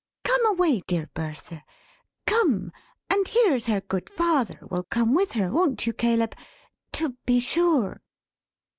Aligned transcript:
"Come 0.23 0.43
away, 0.47 0.79
dear 0.87 1.11
Bertha! 1.13 1.63
Come! 2.25 2.71
and 3.11 3.27
here's 3.27 3.67
her 3.67 3.81
good 3.81 4.09
father 4.09 4.57
will 4.67 4.85
come 4.85 5.13
with 5.13 5.33
her; 5.33 5.51
won't 5.51 5.85
you, 5.85 5.93
Caleb? 5.93 6.33
To 6.93 7.15
be 7.27 7.39
sure!" 7.39 8.01